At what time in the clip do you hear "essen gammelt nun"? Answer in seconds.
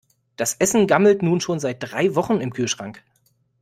0.57-1.41